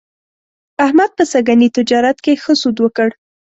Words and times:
احمد 0.85 1.11
په 1.17 1.23
سږني 1.31 1.69
تجارت 1.77 2.17
کې 2.25 2.33
ښه 2.43 2.53
سود 2.61 2.77
وکړ. 2.81 3.09